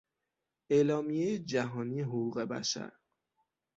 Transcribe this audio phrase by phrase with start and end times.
[0.71, 2.91] اعلامیهی جهانی حقوق بشر